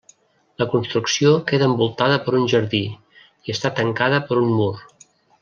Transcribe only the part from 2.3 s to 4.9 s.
un jardí i està tancada per un mur.